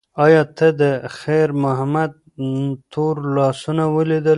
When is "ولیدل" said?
3.95-4.29